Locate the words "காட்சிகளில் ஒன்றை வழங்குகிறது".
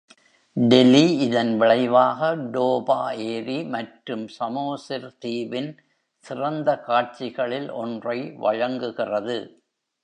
6.79-9.39